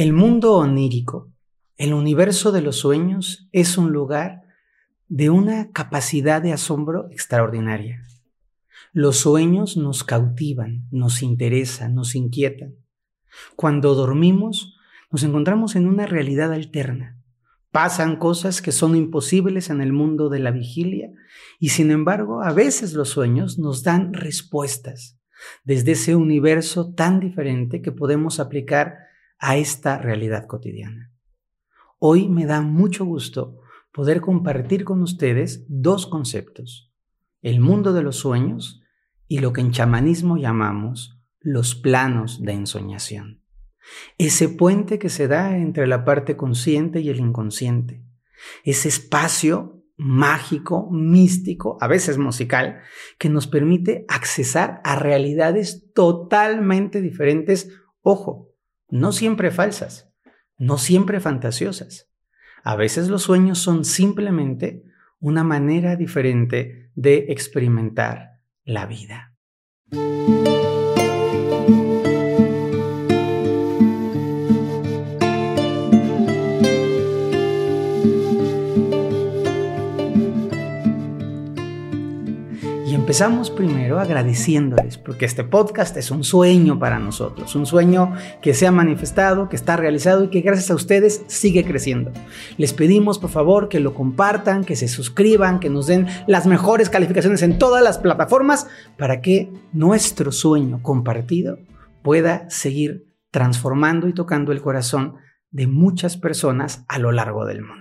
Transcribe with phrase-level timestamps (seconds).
[0.00, 1.30] El mundo onírico,
[1.76, 4.44] el universo de los sueños, es un lugar
[5.08, 8.00] de una capacidad de asombro extraordinaria.
[8.94, 12.76] Los sueños nos cautivan, nos interesan, nos inquietan.
[13.56, 14.74] Cuando dormimos,
[15.10, 17.20] nos encontramos en una realidad alterna.
[17.70, 21.10] Pasan cosas que son imposibles en el mundo de la vigilia
[21.58, 25.20] y sin embargo a veces los sueños nos dan respuestas
[25.62, 29.09] desde ese universo tan diferente que podemos aplicar
[29.40, 31.12] a esta realidad cotidiana.
[31.98, 33.58] Hoy me da mucho gusto
[33.92, 36.92] poder compartir con ustedes dos conceptos,
[37.42, 38.82] el mundo de los sueños
[39.26, 43.42] y lo que en chamanismo llamamos los planos de ensoñación.
[44.18, 48.04] Ese puente que se da entre la parte consciente y el inconsciente.
[48.62, 52.80] Ese espacio mágico, místico, a veces musical,
[53.18, 57.70] que nos permite accesar a realidades totalmente diferentes,
[58.00, 58.49] ojo,
[58.90, 60.12] no siempre falsas,
[60.58, 62.10] no siempre fantasiosas.
[62.62, 64.84] A veces los sueños son simplemente
[65.18, 69.34] una manera diferente de experimentar la vida.
[83.10, 88.68] Empezamos primero agradeciéndoles, porque este podcast es un sueño para nosotros, un sueño que se
[88.68, 92.12] ha manifestado, que está realizado y que gracias a ustedes sigue creciendo.
[92.56, 96.88] Les pedimos por favor que lo compartan, que se suscriban, que nos den las mejores
[96.88, 101.58] calificaciones en todas las plataformas para que nuestro sueño compartido
[102.02, 105.16] pueda seguir transformando y tocando el corazón
[105.50, 107.79] de muchas personas a lo largo del mundo.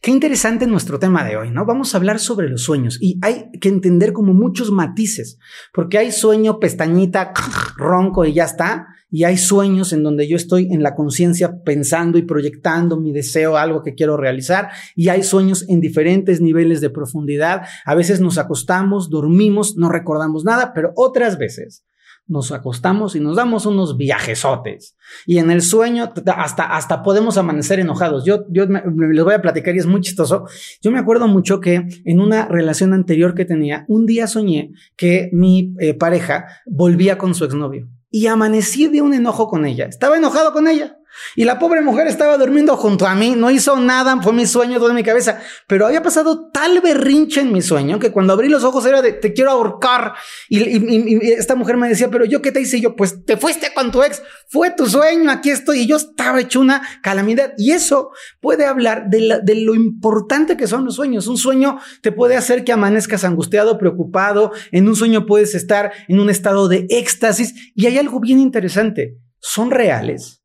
[0.00, 1.66] Qué interesante nuestro tema de hoy, ¿no?
[1.66, 5.38] Vamos a hablar sobre los sueños y hay que entender como muchos matices,
[5.72, 7.32] porque hay sueño, pestañita,
[7.76, 12.16] ronco y ya está, y hay sueños en donde yo estoy en la conciencia pensando
[12.16, 16.90] y proyectando mi deseo, algo que quiero realizar, y hay sueños en diferentes niveles de
[16.90, 17.62] profundidad.
[17.84, 21.84] A veces nos acostamos, dormimos, no recordamos nada, pero otras veces
[22.28, 24.96] nos acostamos y nos damos unos viajesotes.
[25.26, 28.24] Y en el sueño hasta, hasta podemos amanecer enojados.
[28.24, 30.46] Yo, yo les voy a platicar y es muy chistoso.
[30.82, 35.30] Yo me acuerdo mucho que en una relación anterior que tenía, un día soñé que
[35.32, 37.88] mi eh, pareja volvía con su exnovio.
[38.10, 39.86] Y amanecí de un enojo con ella.
[39.86, 40.97] Estaba enojado con ella.
[41.36, 44.78] Y la pobre mujer estaba durmiendo junto a mí, no hizo nada, fue mi sueño,
[44.78, 45.40] todo en mi cabeza.
[45.66, 49.12] Pero había pasado tal berrinche en mi sueño que cuando abrí los ojos era de
[49.12, 50.14] te quiero ahorcar.
[50.48, 52.78] Y, esta mujer me decía, pero yo qué te hice?
[52.78, 55.80] Y yo, pues te fuiste con tu ex, fue tu sueño, aquí estoy.
[55.80, 57.52] Y yo estaba hecho una calamidad.
[57.56, 61.26] Y eso puede hablar de, de lo importante que son los sueños.
[61.26, 64.52] Un sueño te puede hacer que amanezcas angustiado, preocupado.
[64.72, 67.54] En un sueño puedes estar en un estado de éxtasis.
[67.74, 69.16] Y hay algo bien interesante.
[69.40, 70.37] Son reales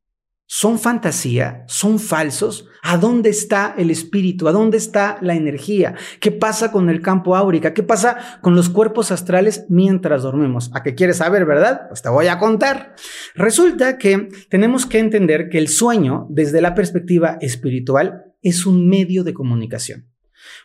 [0.56, 2.68] son fantasía, son falsos.
[2.80, 4.46] ¿A dónde está el espíritu?
[4.46, 5.96] ¿A dónde está la energía?
[6.20, 7.74] ¿Qué pasa con el campo áurica?
[7.74, 10.70] ¿Qué pasa con los cuerpos astrales mientras dormimos?
[10.72, 11.88] ¿A qué quieres saber, verdad?
[11.88, 12.94] Pues te voy a contar.
[13.34, 19.24] Resulta que tenemos que entender que el sueño, desde la perspectiva espiritual, es un medio
[19.24, 20.13] de comunicación.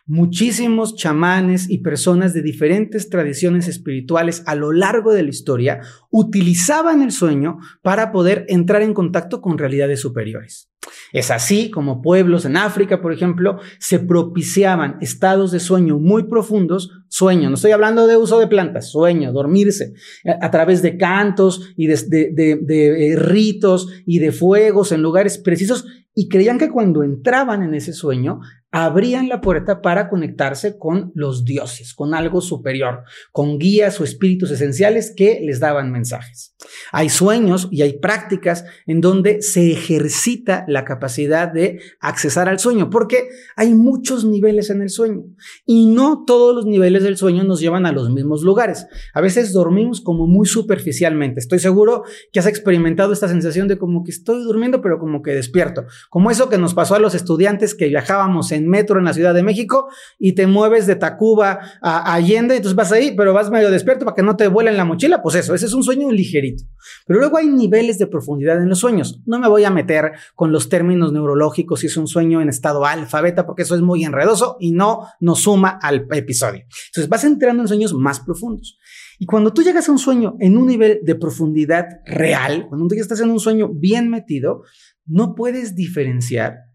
[0.06, 7.02] Muchísimos chamanes y personas de diferentes tradiciones espirituales a lo largo de la historia utilizaban
[7.02, 10.70] el sueño para poder entrar en contacto con realidades superiores.
[11.12, 16.92] Es así como pueblos en África, por ejemplo, se propiciaban estados de sueño muy profundos,
[17.10, 19.94] sueño, no estoy hablando de uso de plantas, sueño, dormirse,
[20.42, 25.86] a, través de cantos y de, eh, ritos y de fuegos en lugares precisos,
[26.16, 31.44] y creían que cuando entraban en ese sueño abrían la puerta para conectarse con los
[31.44, 36.56] dioses, con algo superior, con guías o espíritus esenciales que les daban mensajes.
[36.91, 42.90] Hay sueños y hay prácticas en donde se ejercita la capacidad de accesar al sueño,
[42.90, 45.24] porque hay muchos niveles en el sueño
[45.66, 48.86] y no todos los niveles del sueño nos llevan a los mismos lugares.
[49.13, 51.40] A veces dormimos como muy superficialmente.
[51.40, 55.31] Estoy seguro que has experimentado esta sensación de como que estoy durmiendo, pero como que
[55.31, 59.06] despierto, como eso que nos pasó a los estudiantes que viajábamos en en metro en
[59.06, 59.90] la Ciudad de México
[60.20, 64.16] y te mueves de Tacuba a Allende, entonces vas ahí, pero vas medio despierto para
[64.16, 66.64] que no te vuelen la mochila, pues eso, ese es un sueño ligerito.
[67.06, 69.22] Pero luego hay niveles de profundidad en los sueños.
[69.26, 72.86] No me voy a meter con los términos neurológicos si es un sueño en estado
[72.86, 76.66] alfa, beta, porque eso es muy enredoso y no nos suma al episodio.
[76.88, 78.78] Entonces vas entrando en sueños más profundos.
[79.18, 82.96] Y cuando tú llegas a un sueño en un nivel de profundidad real, cuando tú
[82.96, 84.64] ya estás en un sueño bien metido,
[85.06, 86.69] no puedes diferenciar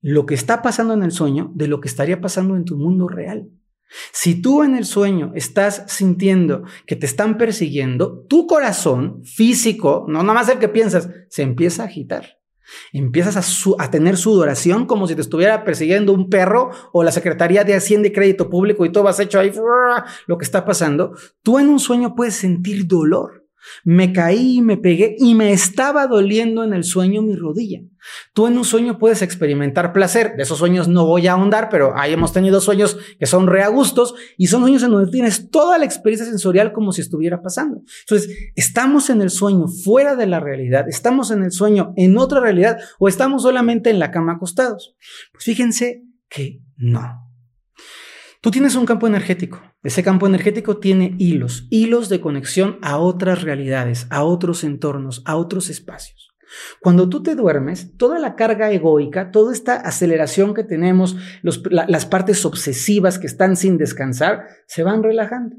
[0.00, 3.08] lo que está pasando en el sueño de lo que estaría pasando en tu mundo
[3.08, 3.48] real.
[4.12, 10.22] Si tú en el sueño estás sintiendo que te están persiguiendo, tu corazón físico, no
[10.22, 12.36] nada más el que piensas, se empieza a agitar.
[12.92, 13.36] Empiezas
[13.78, 18.08] a, tener sudoración como si te estuviera persiguiendo un perro o la Secretaría de Hacienda
[18.08, 19.52] y Crédito Público y todo vas hecho ahí
[20.26, 21.14] lo que está pasando.
[21.42, 23.45] Tú en un sueño puedes sentir dolor.
[23.84, 27.80] Me caí, me pegué y me estaba doliendo en el sueño mi rodilla.
[28.32, 30.36] Tú en un sueño puedes experimentar placer.
[30.36, 34.14] De esos sueños no voy a ahondar, pero ahí hemos tenido sueños que son reagustos
[34.36, 37.82] y son sueños en donde tienes toda la experiencia sensorial como si estuviera pasando.
[38.00, 40.88] Entonces, ¿estamos en el sueño fuera de la realidad?
[40.88, 44.96] ¿Estamos en el sueño en otra realidad o estamos solamente en la cama acostados?
[45.32, 47.25] Pues fíjense que no.
[48.46, 49.60] Tú tienes un campo energético.
[49.82, 55.34] Ese campo energético tiene hilos, hilos de conexión a otras realidades, a otros entornos, a
[55.34, 56.32] otros espacios.
[56.80, 62.44] Cuando tú te duermes, toda la carga egoica, toda esta aceleración que tenemos, las partes
[62.44, 65.56] obsesivas que están sin descansar, se van relajando.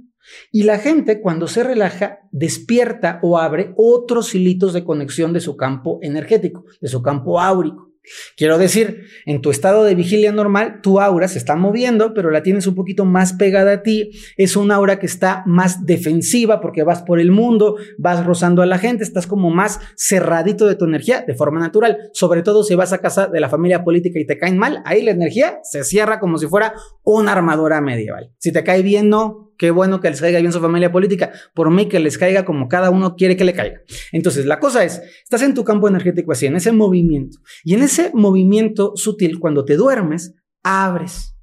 [0.53, 5.57] Y la gente cuando se relaja despierta o abre otros hilitos de conexión de su
[5.57, 7.86] campo energético, de su campo áurico.
[8.35, 12.43] Quiero decir, en tu estado de vigilia normal, tu aura se está moviendo, pero la
[12.43, 14.11] tienes un poquito más pegada a ti.
[14.37, 18.65] Es una aura que está más defensiva porque vas por el mundo, vas rozando a
[18.65, 22.09] la gente, estás como más cerradito de tu energía de forma natural.
[22.13, 25.01] Sobre todo si vas a casa de la familia política y te caen mal, ahí
[25.01, 26.73] la energía se cierra como si fuera
[27.03, 28.31] una armadura medieval.
[28.37, 31.31] Si te cae bien, no, Qué bueno que les caiga bien su familia política.
[31.53, 33.81] Por mí que les caiga como cada uno quiere que le caiga.
[34.11, 37.39] Entonces, la cosa es, estás en tu campo energético así, en ese movimiento.
[37.63, 41.37] Y en ese movimiento sutil, cuando te duermes, abres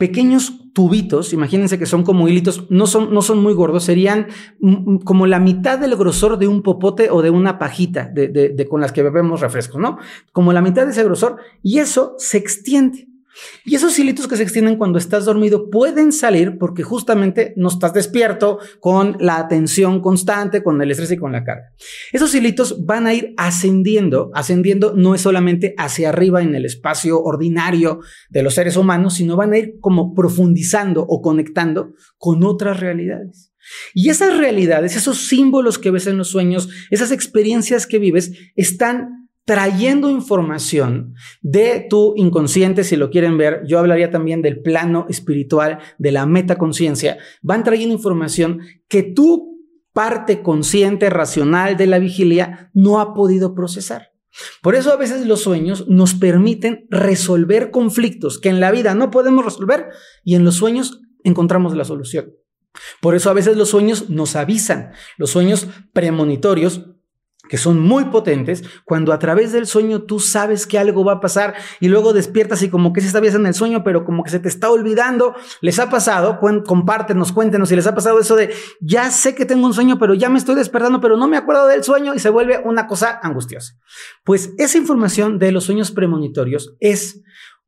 [0.00, 4.28] pequeños tubitos, imagínense que son como hilitos, no son, no son muy gordos, serían
[5.04, 8.80] como la mitad del grosor de un popote o de una pajita de, de, con
[8.80, 9.98] las que bebemos refrescos, ¿no?
[10.32, 13.09] Como la mitad de ese grosor, y eso se extiende.
[13.64, 17.92] Y esos hilitos que se extienden cuando estás dormido pueden salir porque justamente no estás
[17.92, 21.72] despierto con la atención constante, con el estrés y con la carga.
[22.12, 24.30] Esos hilitos van a ir ascendiendo.
[24.34, 29.36] Ascendiendo no es solamente hacia arriba en el espacio ordinario de los seres humanos, sino
[29.36, 33.52] van a ir como profundizando o conectando con otras realidades.
[33.94, 39.19] Y esas realidades, esos símbolos que ves en los sueños, esas experiencias que vives, están
[39.44, 45.78] trayendo información de tu inconsciente, si lo quieren ver, yo hablaría también del plano espiritual,
[45.98, 49.50] de la metaconciencia, van trayendo información que tu
[49.92, 54.12] parte consciente, racional de la vigilia no ha podido procesar.
[54.62, 59.10] Por eso a veces los sueños nos permiten resolver conflictos que en la vida no
[59.10, 59.88] podemos resolver
[60.24, 62.32] y en los sueños encontramos la solución.
[63.00, 66.86] Por eso a veces los sueños nos avisan, los sueños premonitorios
[67.50, 71.20] que son muy potentes, cuando a través del sueño tú sabes que algo va a
[71.20, 74.30] pasar y luego despiertas y como que si estabas en el sueño, pero como que
[74.30, 78.54] se te está olvidando, les ha pasado, compártenos, cuéntenos si les ha pasado eso de,
[78.80, 81.66] ya sé que tengo un sueño, pero ya me estoy despertando, pero no me acuerdo
[81.66, 83.74] del sueño y se vuelve una cosa angustiosa.
[84.22, 87.20] Pues esa información de los sueños premonitorios es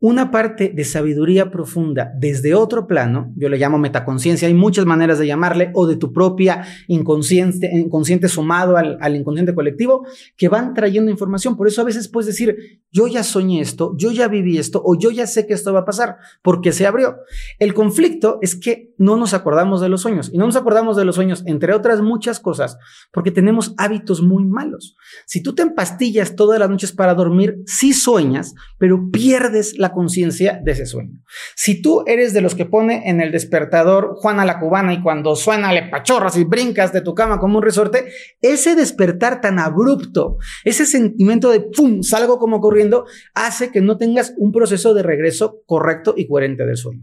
[0.02, 5.20] una parte de sabiduría profunda desde otro plano, yo le llamo metaconciencia, hay muchas maneras
[5.20, 10.04] de llamarle, o de tu propia inconsciente, inconsciente sumado al, al, inconsciente colectivo,
[10.36, 11.56] que van trayendo información.
[11.56, 14.98] Por eso a veces puedes decir, yo ya soñé esto, yo ya viví esto, o
[14.98, 17.18] yo ya sé que esto va a pasar, porque se abrió.
[17.60, 21.04] El conflicto es que no nos acordamos de los sueños, y no nos acordamos de
[21.04, 22.76] los sueños, entre otras muchas cosas,
[23.12, 24.96] porque tenemos hábitos muy malos.
[25.26, 30.60] Si tú te empastillas todas las noches para dormir, sí sueñas, pero pierdes la conciencia
[30.62, 31.22] de ese sueño.
[31.54, 35.36] Si tú eres de los que pone en el despertador Juana la cubana y cuando
[35.36, 38.06] suena le pachorras y brincas de tu cama como un resorte,
[38.40, 44.34] ese despertar tan abrupto, ese sentimiento de pum, salgo como corriendo, hace que no tengas
[44.36, 47.02] un proceso de regreso correcto y coherente del sueño.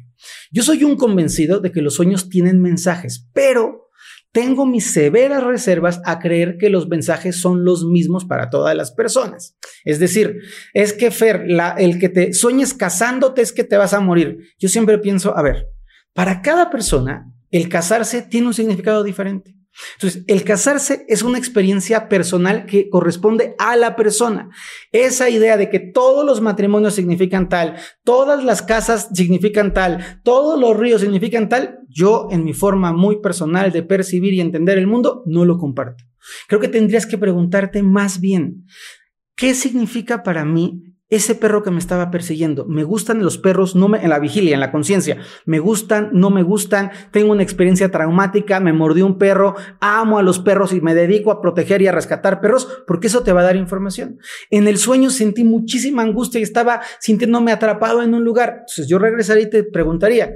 [0.52, 3.89] Yo soy un convencido de que los sueños tienen mensajes, pero
[4.32, 8.92] tengo mis severas reservas a creer que los mensajes son los mismos para todas las
[8.92, 9.58] personas.
[9.84, 10.40] Es decir,
[10.74, 11.46] es que Fer,
[11.78, 14.38] el que te sueñes casándote es que te vas a morir.
[14.60, 15.68] Yo siempre pienso, a ver,
[16.14, 19.59] para cada persona, el casarse tiene un significado diferente.
[19.94, 24.50] Entonces, el casarse es una experiencia personal que corresponde a la persona.
[24.92, 30.60] Esa idea de que todos los matrimonios significan tal, todas las casas significan tal, todos
[30.60, 34.88] los ríos significan tal, yo en mi forma muy personal de percibir y entender el
[34.88, 36.04] mundo no lo comparto.
[36.48, 38.66] Creo que tendrías que preguntarte más bien,
[39.36, 43.88] ¿qué significa para mí ese perro que me estaba persiguiendo, me gustan los perros, no
[43.88, 47.90] me, en la vigilia, en la conciencia, me gustan, no me gustan, tengo una experiencia
[47.90, 51.88] traumática, me mordió un perro, amo a los perros y me dedico a proteger y
[51.88, 54.20] a rescatar perros, porque eso te va a dar información.
[54.52, 58.58] En el sueño sentí muchísima angustia y estaba sintiéndome atrapado en un lugar.
[58.60, 60.32] Entonces yo regresaría y te preguntaría,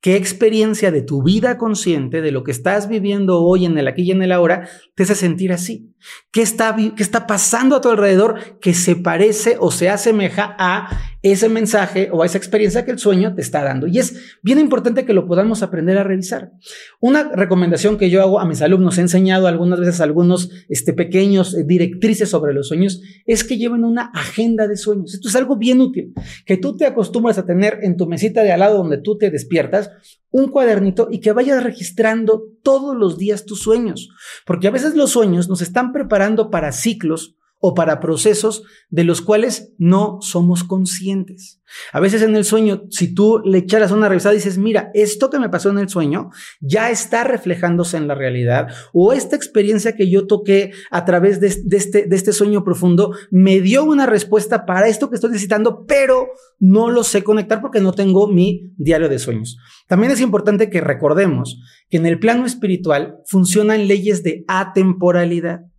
[0.00, 4.02] ¿Qué experiencia de tu vida consciente, de lo que estás viviendo hoy en el aquí
[4.02, 5.94] y en el ahora, te hace sentir así?
[6.32, 10.88] ¿Qué está, qué está pasando a tu alrededor que se parece o se asemeja a
[11.22, 13.86] ese mensaje o esa experiencia que el sueño te está dando?
[13.86, 16.52] Y es bien importante que lo podamos aprender a revisar.
[17.00, 21.54] Una recomendación que yo hago a mis alumnos, he enseñado algunas veces algunos este, pequeños
[21.54, 25.14] eh, directrices sobre los sueños, es que lleven una agenda de sueños.
[25.14, 26.12] Esto es algo bien útil,
[26.46, 29.30] que tú te acostumbras a tener en tu mesita de al lado donde tú te
[29.30, 29.90] despiertas
[30.30, 34.10] un cuadernito y que vayas registrando todos los días tus sueños,
[34.46, 39.20] porque a veces los sueños nos están preparando para ciclos o para procesos de los
[39.20, 41.60] cuales no somos conscientes.
[41.92, 45.38] A veces en el sueño, si tú le echaras una revisada dices, mira, esto que
[45.38, 50.10] me pasó en el sueño ya está reflejándose en la realidad, o esta experiencia que
[50.10, 54.88] yo toqué a través de, este, de este sueño profundo me dio una respuesta para
[54.88, 59.18] esto que estoy necesitando, pero no lo sé conectar porque no tengo mi diario de
[59.18, 59.58] sueños.
[59.86, 65.69] También es importante que recordemos que en el plano espiritual funcionan leyes de atemporalidad.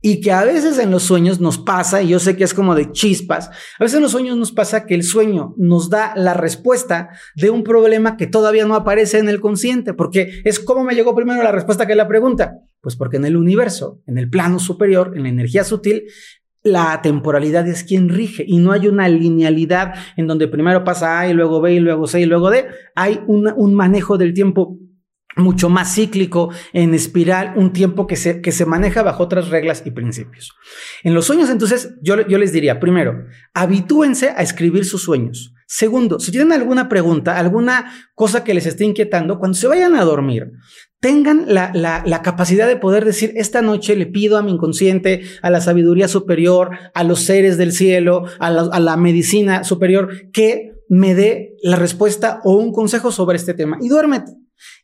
[0.00, 2.74] Y que a veces en los sueños nos pasa, y yo sé que es como
[2.74, 6.34] de chispas, a veces en los sueños nos pasa que el sueño nos da la
[6.34, 10.94] respuesta de un problema que todavía no aparece en el consciente, porque es cómo me
[10.94, 12.58] llegó primero la respuesta que la pregunta.
[12.80, 16.04] Pues porque en el universo, en el plano superior, en la energía sutil,
[16.62, 21.28] la temporalidad es quien rige y no hay una linealidad en donde primero pasa A
[21.28, 22.66] y luego B y luego C y luego D.
[22.94, 24.78] Hay un manejo del tiempo
[25.38, 29.82] mucho más cíclico, en espiral, un tiempo que se, que se maneja bajo otras reglas
[29.84, 30.52] y principios.
[31.02, 35.54] En los sueños, entonces, yo, yo les diría, primero, habitúense a escribir sus sueños.
[35.66, 40.04] Segundo, si tienen alguna pregunta, alguna cosa que les esté inquietando, cuando se vayan a
[40.04, 40.52] dormir,
[40.98, 45.50] tengan la, la, capacidad de poder decir, esta noche le pido a mi inconsciente, a
[45.50, 50.72] la sabiduría superior, a los seres del cielo, a la, a la medicina superior, que
[50.88, 53.76] me dé la respuesta o un consejo sobre este tema.
[53.80, 54.32] Y duérmete.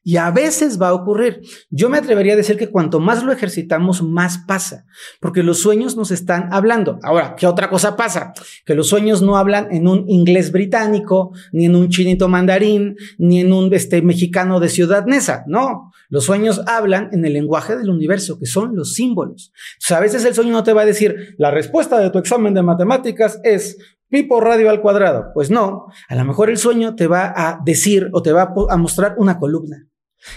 [0.03, 1.41] Y a veces va a ocurrir.
[1.71, 4.87] Yo me atrevería a decir que cuanto más lo ejercitamos, más pasa,
[5.21, 6.99] porque los sueños nos están hablando.
[7.03, 8.33] Ahora, ¿qué otra cosa pasa?
[8.65, 13.41] Que los sueños no hablan en un inglés británico, ni en un chinito mandarín, ni
[13.41, 15.45] en un este, mexicano de Ciudad Neza.
[15.47, 19.53] No, los sueños hablan en el lenguaje del universo, que son los símbolos.
[19.91, 22.63] a veces el sueño no te va a decir, la respuesta de tu examen de
[22.63, 23.79] matemáticas es
[24.15, 25.33] Pipo radio al cuadrado.
[25.35, 28.77] Pues no, a lo mejor el sueño te va a decir o te va a
[28.77, 29.89] mostrar una columna.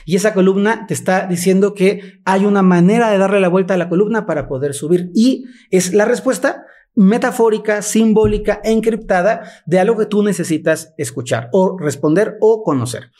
[0.04, 3.78] Y esa columna te está diciendo que hay una manera de darle la vuelta a
[3.78, 5.12] la columna para poder subir.
[5.14, 6.66] Y es la respuesta
[6.98, 13.12] metafórica, simbólica, encriptada de algo que tú necesitas escuchar o responder o conocer.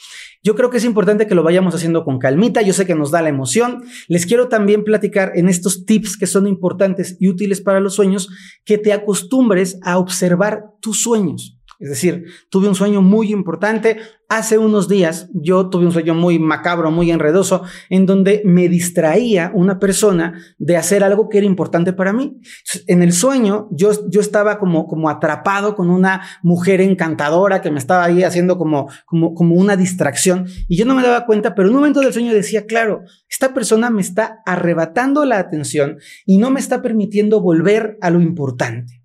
[0.44, 2.62] Yo creo que es importante que lo vayamos haciendo con calmita.
[2.62, 3.84] Yo sé que nos da la emoción.
[4.08, 8.30] Les quiero también platicar en estos tips que son importantes y útiles para los sueños,
[8.66, 11.57] que te acostumbres a observar tus sueños.
[11.80, 13.98] Es decir, tuve un sueño muy importante.
[14.30, 19.52] Hace unos días yo tuve un sueño muy macabro, muy enredoso, en donde me distraía
[19.54, 22.40] una persona de hacer algo que era importante para mí.
[22.88, 27.78] En el sueño yo, yo estaba como, como atrapado con una mujer encantadora que me
[27.78, 31.68] estaba ahí haciendo como, como, como una distracción y yo no me daba cuenta, pero
[31.68, 36.40] en un momento del sueño decía, claro, esta persona me está arrebatando la atención y
[36.40, 39.04] no me está permitiendo volver a lo importante.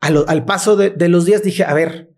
[0.00, 2.13] al paso de los días dije, a ver,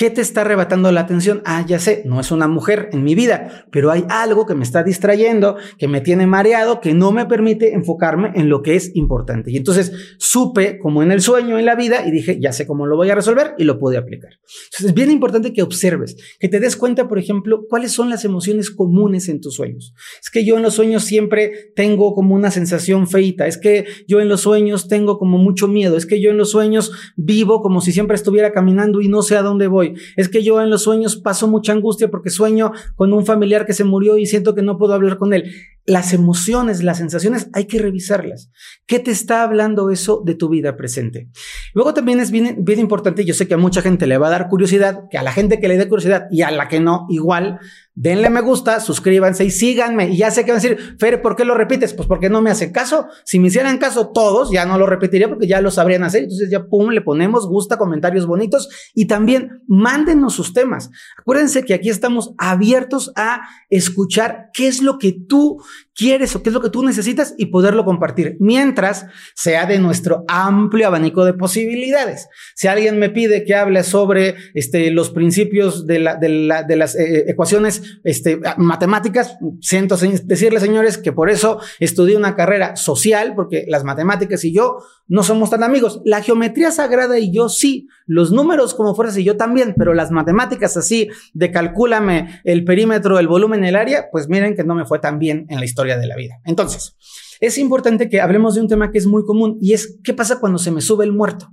[0.00, 1.42] ¿Qué te está arrebatando la atención?
[1.44, 4.64] Ah, ya sé, no es una mujer en mi vida, pero hay algo que me
[4.64, 8.96] está distrayendo, que me tiene mareado, que no me permite enfocarme en lo que es
[8.96, 9.50] importante.
[9.50, 12.86] Y entonces supe como en el sueño, en la vida, y dije, ya sé cómo
[12.86, 14.30] lo voy a resolver y lo pude aplicar.
[14.40, 18.24] Entonces es bien importante que observes, que te des cuenta, por ejemplo, cuáles son las
[18.24, 19.92] emociones comunes en tus sueños.
[20.22, 24.20] Es que yo en los sueños siempre tengo como una sensación feita, es que yo
[24.20, 27.82] en los sueños tengo como mucho miedo, es que yo en los sueños vivo como
[27.82, 30.82] si siempre estuviera caminando y no sé a dónde voy es que yo en los
[30.82, 34.62] sueños paso mucha angustia porque sueño con un familiar que se murió y siento que
[34.62, 35.52] no puedo hablar con él.
[35.86, 38.50] Las emociones, las sensaciones, hay que revisarlas.
[38.86, 41.28] ¿Qué te está hablando eso de tu vida presente?
[41.74, 44.30] Luego también es bien, bien importante, yo sé que a mucha gente le va a
[44.30, 47.06] dar curiosidad, que a la gente que le dé curiosidad y a la que no,
[47.08, 47.58] igual,
[48.00, 50.08] denle me gusta, suscríbanse y síganme.
[50.08, 51.92] Y ya sé que van a decir, Fer, ¿por qué lo repites?
[51.92, 53.08] Pues porque no me hace caso.
[53.24, 56.22] Si me hicieran caso todos, ya no lo repetiría porque ya lo sabrían hacer.
[56.22, 60.90] Entonces ya, pum, le ponemos gusta, comentarios bonitos y también mándenos sus temas.
[61.18, 65.58] Acuérdense que aquí estamos abiertos a escuchar qué es lo que tú
[65.94, 69.04] quieres o qué es lo que tú necesitas y poderlo compartir, mientras
[69.34, 72.28] sea de nuestro amplio abanico de posibilidades.
[72.54, 76.76] Si alguien me pide que hable sobre este, los principios de, la, de, la, de
[76.76, 79.36] las eh, ecuaciones este, matemáticas.
[79.60, 84.78] Siento decirles, señores, que por eso estudié una carrera social, porque las matemáticas y yo
[85.08, 86.00] no somos tan amigos.
[86.04, 90.10] La geometría sagrada y yo sí, los números como fuerzas y yo también, pero las
[90.10, 94.86] matemáticas así de calcúlame el perímetro, el volumen, el área, pues miren que no me
[94.86, 96.40] fue tan bien en la historia de la vida.
[96.44, 96.96] Entonces,
[97.40, 100.38] es importante que hablemos de un tema que es muy común y es qué pasa
[100.40, 101.52] cuando se me sube el muerto.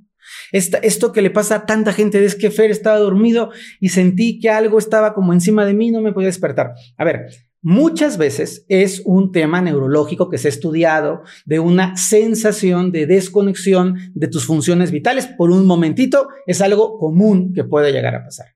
[0.51, 4.49] Esto que le pasa a tanta gente es que Fer estaba dormido y sentí que
[4.49, 6.73] algo estaba como encima de mí, no me podía despertar.
[6.97, 7.27] A ver,
[7.61, 13.97] muchas veces es un tema neurológico que se ha estudiado de una sensación de desconexión
[14.13, 15.27] de tus funciones vitales.
[15.27, 18.47] Por un momentito es algo común que puede llegar a pasar.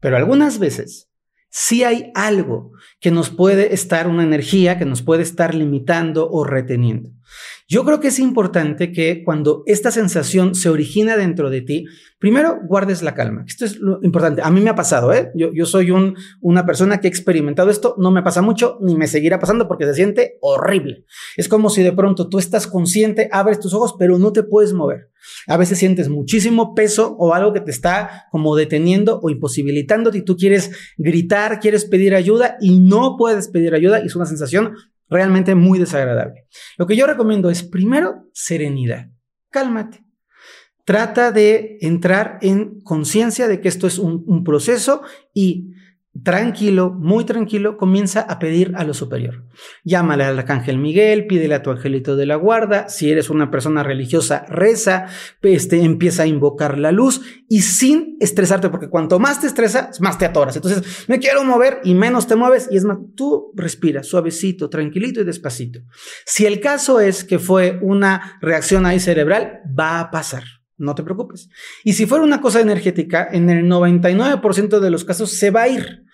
[0.00, 1.10] Pero algunas veces
[1.58, 6.44] si hay algo que nos puede estar, una energía que nos puede estar limitando o
[6.44, 7.15] reteniendo.
[7.68, 11.86] Yo creo que es importante que cuando esta sensación se origina dentro de ti,
[12.18, 13.44] primero guardes la calma.
[13.46, 14.42] Esto es lo importante.
[14.42, 15.32] A mí me ha pasado, ¿eh?
[15.34, 19.08] Yo, soy un, una persona que ha experimentado esto, no me pasa mucho, ni me
[19.08, 21.04] seguirá pasando porque se siente horrible.
[21.36, 24.72] Es como si de pronto tú estás consciente, abres tus ojos, pero no te puedes
[24.72, 25.10] mover.
[25.48, 30.22] A veces sientes muchísimo peso o algo que te está como deteniendo o imposibilitando y
[30.22, 34.74] tú quieres gritar, quieres pedir ayuda y no puedes pedir ayuda y es una sensación
[35.08, 36.46] realmente muy desagradable.
[36.76, 39.10] Lo que yo recomiendo es primero serenidad,
[39.50, 40.04] cálmate.
[40.84, 45.02] Trata de entrar en conciencia de que esto es un, proceso
[45.34, 45.72] y
[46.22, 49.44] tranquilo, muy tranquilo, comienza a pedir a lo superior.
[49.84, 53.82] Llámale al arcángel Miguel, pídele a tu angelito de la guarda, si eres una persona
[53.82, 55.06] religiosa, reza,
[55.42, 60.18] este, empieza a invocar la luz y sin estresarte, porque cuanto más te estresas, más
[60.18, 60.56] te atoras.
[60.56, 65.20] Entonces, me quiero mover y menos te mueves y es más, tú respira suavecito, tranquilito
[65.20, 65.80] y despacito.
[66.24, 70.44] Si el caso es que fue una reacción ahí cerebral, va a pasar.
[70.78, 71.48] No te preocupes.
[71.84, 75.68] Y si fuera una cosa energética, en el 99% de los casos se va a
[75.68, 76.04] ir.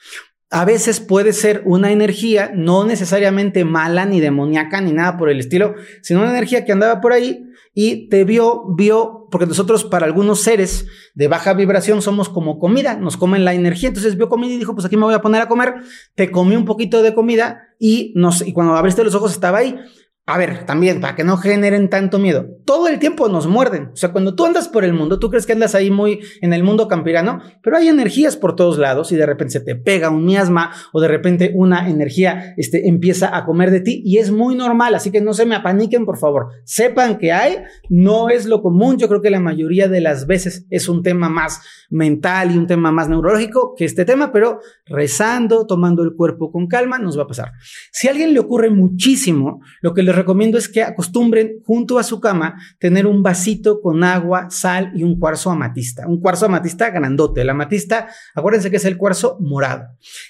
[0.51, 5.41] A veces puede ser una energía no necesariamente mala ni demoníaca ni nada por el
[5.41, 10.05] estilo, sino una energía que andaba por ahí y te vio, vio, porque nosotros para
[10.05, 14.53] algunos seres de baja vibración somos como comida, nos comen la energía, entonces vio comida
[14.53, 15.77] y dijo, pues aquí me voy a poner a comer,
[16.15, 19.79] te comí un poquito de comida y, nos, y cuando abriste los ojos estaba ahí.
[20.25, 22.47] A ver, también, para que no generen tanto miedo.
[22.65, 23.89] Todo el tiempo nos muerden.
[23.93, 26.53] O sea, cuando tú andas por el mundo, tú crees que andas ahí muy en
[26.53, 30.11] el mundo campirano, pero hay energías por todos lados y de repente se te pega
[30.11, 34.31] un miasma o de repente una energía este, empieza a comer de ti y es
[34.31, 34.95] muy normal.
[34.95, 36.51] Así que no se me apaniquen, por favor.
[36.63, 37.57] Sepan que hay,
[37.89, 38.99] no es lo común.
[38.99, 42.69] Yo creo que la mayoría de las veces es un tema más mental y un
[42.69, 47.25] tema más neurológico que este tema, pero rezando, tomando el cuerpo con calma, nos va
[47.25, 47.51] a pasar.
[47.91, 52.03] Si a alguien le ocurre muchísimo, lo que le recomiendo es que acostumbren junto a
[52.03, 56.07] su cama tener un vasito con agua, sal y un cuarzo amatista.
[56.07, 57.41] Un cuarzo amatista grandote.
[57.41, 59.85] El amatista, acuérdense que es el cuarzo morado.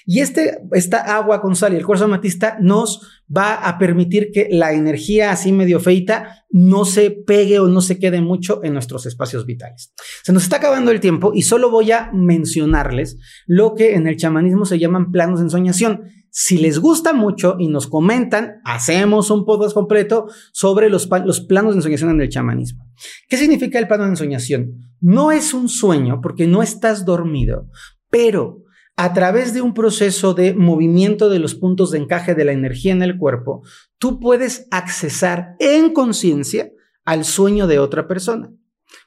[0.05, 4.47] Y este, esta agua con sal y el cuarzo amatista nos va a permitir que
[4.51, 9.05] la energía así medio feita no se pegue o no se quede mucho en nuestros
[9.05, 9.93] espacios vitales.
[10.23, 13.17] Se nos está acabando el tiempo y solo voy a mencionarles
[13.47, 16.03] lo que en el chamanismo se llaman planos de ensoñación.
[16.35, 21.77] Si les gusta mucho y nos comentan, hacemos un podcast completo sobre los, planos de
[21.77, 22.89] ensoñación en el chamanismo.
[23.29, 24.79] ¿Qué significa el plano de ensoñación?
[24.99, 27.69] No es un sueño porque no estás dormido,
[28.09, 28.63] pero
[28.95, 32.93] a través de un proceso de movimiento de los puntos de encaje de la energía
[32.93, 33.61] en el cuerpo,
[33.99, 36.71] tú puedes accesar en conciencia
[37.05, 38.51] al sueño de otra persona.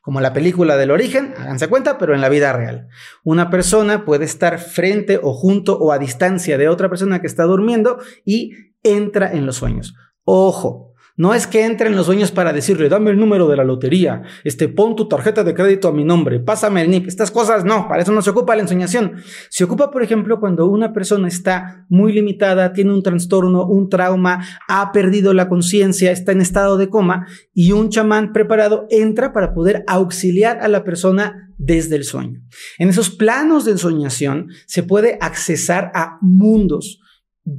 [0.01, 2.89] Como la película del origen, háganse cuenta, pero en la vida real.
[3.25, 7.45] Una persona puede estar frente o junto o a distancia de otra persona que está
[7.45, 9.95] durmiendo y entra en los sueños.
[10.25, 13.65] Ojo, no es que entre en los sueños para decirle, dame el número de la
[13.65, 17.09] lotería, este, pon tu tarjeta de crédito a mi nombre, pásame el NIP.
[17.09, 19.15] Estas cosas no, para eso no se ocupa la ensoñación.
[19.49, 24.45] Se ocupa, por ejemplo, cuando una persona está muy limitada, tiene un trastorno, un trauma,
[24.69, 29.55] ha perdido la conciencia, está en estado de coma y un chamán preparado entra para
[29.55, 32.43] poder auxiliar a la persona desde el sueño.
[32.79, 37.01] En esos planos de ensoñación se puede accesar a mundos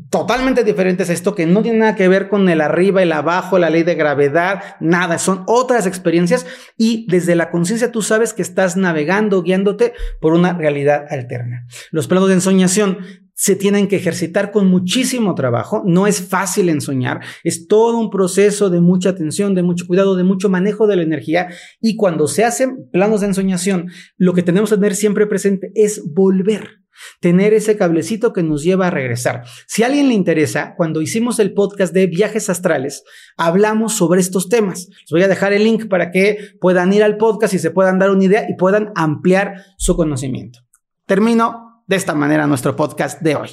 [0.09, 3.57] totalmente diferentes a esto que no tiene nada que ver con el arriba, el abajo,
[3.57, 6.45] la ley de gravedad, nada, son otras experiencias.
[6.77, 11.65] Y desde la conciencia tú sabes que estás navegando, guiándote por una realidad alterna.
[11.91, 12.99] Los planos de ensoñación
[13.33, 18.71] se tienen que ejercitar con muchísimo trabajo, no es fácil ensoñar, es todo un proceso
[18.71, 21.49] de mucha atención, de mucho cuidado, de mucho manejo de la energía.
[21.79, 26.01] Y cuando se hacen planos de ensoñación, lo que tenemos que tener siempre presente es
[26.13, 26.86] volver
[27.19, 29.43] tener ese cablecito que nos lleva a regresar.
[29.67, 33.03] Si a alguien le interesa, cuando hicimos el podcast de viajes astrales,
[33.37, 34.87] hablamos sobre estos temas.
[34.89, 37.99] Les voy a dejar el link para que puedan ir al podcast y se puedan
[37.99, 40.59] dar una idea y puedan ampliar su conocimiento.
[41.05, 43.49] Termino de esta manera nuestro podcast de hoy.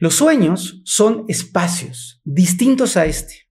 [0.00, 3.43] Los sueños son espacios distintos a este.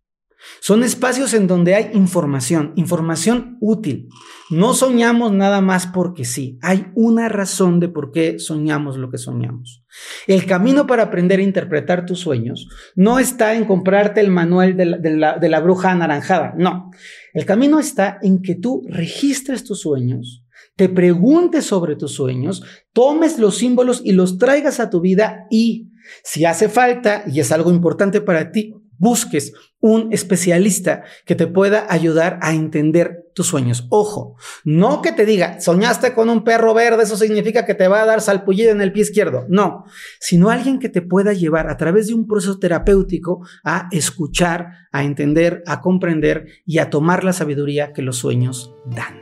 [0.66, 4.08] Son espacios en donde hay información, información útil.
[4.50, 6.58] No soñamos nada más porque sí.
[6.62, 9.84] Hay una razón de por qué soñamos lo que soñamos.
[10.26, 14.86] El camino para aprender a interpretar tus sueños no está en comprarte el manual de
[14.86, 16.54] la, de la bruja anaranjada.
[16.58, 16.92] No.
[17.34, 20.46] El camino está en que tú registres tus sueños,
[20.78, 25.90] te preguntes sobre tus sueños, tomes los símbolos y los traigas a tu vida y
[26.24, 31.86] si hace falta, y es algo importante para ti, busques un especialista que te pueda
[31.90, 33.86] ayudar a entender tus sueños.
[33.90, 38.02] Ojo, no que te diga, soñaste con un perro verde, eso significa que te va
[38.02, 39.46] a dar salpullida en el pie izquierdo.
[39.50, 39.84] No,
[40.22, 45.04] sino alguien que te pueda llevar a través de un proceso terapéutico a escuchar, a
[45.04, 49.22] entender, a comprender y a tomar la sabiduría que los sueños dan.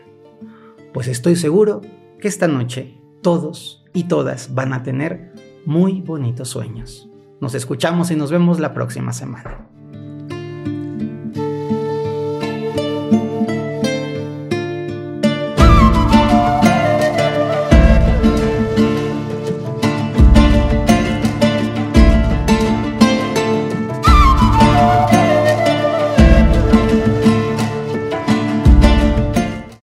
[0.93, 1.81] Pues estoy seguro
[2.19, 5.33] que esta noche todos y todas van a tener
[5.65, 7.10] muy bonitos sueños.
[7.41, 9.70] Nos escuchamos y nos vemos la próxima semana.